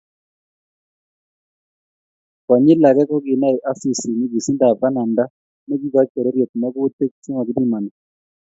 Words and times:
Konyil 2.45 2.87
age 2.89 3.03
kokinai 3.09 3.57
Asisi 3.71 4.07
nyigisindab 4.11 4.75
bananda 4.81 5.23
nekiikoch 5.67 6.09
pororiet 6.13 6.51
magutik 6.61 7.11
chemo 7.21 7.41
kipimani 7.47 7.91